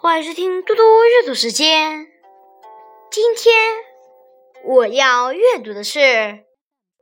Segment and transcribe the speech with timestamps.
[0.00, 2.06] 欢迎收听嘟嘟阅读时间。
[3.10, 3.52] 今天
[4.64, 5.98] 我要阅读的是《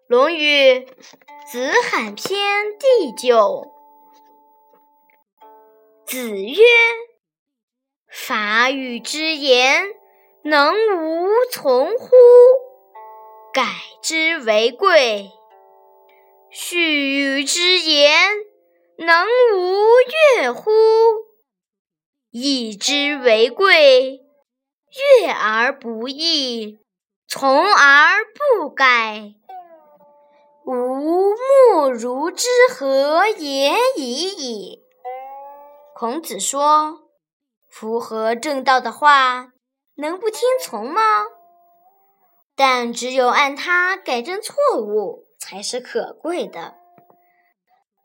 [0.08, 0.80] 论语·
[1.52, 3.70] 子罕篇》第九。
[6.06, 6.56] 子曰
[8.08, 9.90] ：“法语之言，
[10.42, 12.08] 能无从乎？
[13.52, 13.62] 改
[14.00, 15.30] 之为贵。
[16.50, 18.30] 序语之言，
[18.96, 19.84] 能无
[20.40, 20.70] 悦乎？”
[22.38, 24.20] 以之为贵，
[25.22, 26.78] 悦而不易，
[27.26, 28.18] 从而
[28.60, 29.32] 不改，
[30.66, 31.32] 吾
[31.72, 34.82] 莫如之何也已矣。
[35.94, 37.08] 孔子说
[37.72, 39.48] ：“符合正道的话，
[39.94, 41.00] 能不听从吗？
[42.54, 46.74] 但只有按它改正错误，才是可贵的。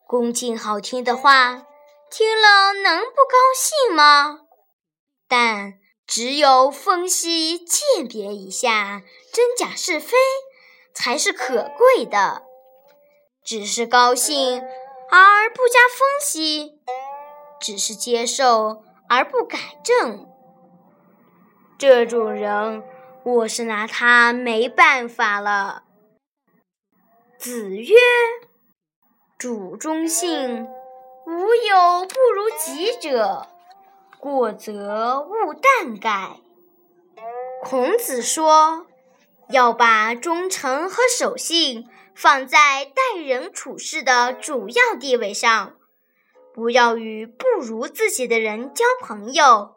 [0.08, 1.64] 恭敬好听的话。”
[2.12, 4.42] 听了能不高兴吗？
[5.30, 10.18] 但只有分析鉴别一下真假是非，
[10.94, 12.44] 才是可贵的。
[13.46, 14.62] 只是高兴
[15.10, 16.82] 而不加分析，
[17.62, 20.30] 只是接受而不改正，
[21.78, 22.84] 这种人，
[23.24, 25.84] 我是拿他没办法了。
[27.38, 27.96] 子曰
[29.40, 30.68] ：“主忠信。”
[31.26, 33.48] 无有不如己者，
[34.20, 36.38] 过则勿惮改。
[37.64, 38.88] 孔子说，
[39.50, 45.76] 要把忠诚和守信放在待人处事的主要地位上，
[46.54, 49.76] 不要与不如自己的人交朋友。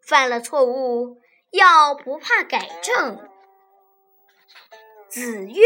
[0.00, 3.28] 犯了错误，要不怕改正。
[5.08, 5.62] 子曰：“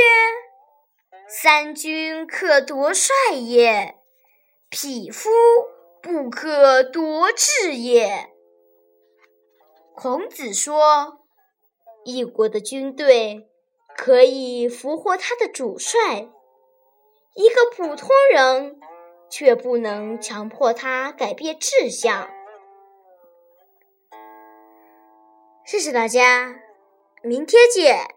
[1.26, 3.96] 三军可夺帅也。”
[4.74, 5.30] 匹夫
[6.02, 8.28] 不可夺志也。
[9.94, 11.20] 孔子说
[12.04, 13.48] 一国的军队
[13.96, 16.28] 可以俘获他的主帅
[17.36, 18.80] 一个普通人
[19.30, 22.28] 却不能强迫他改变志向。
[25.64, 26.56] 谢谢大家
[27.22, 28.16] 明天见。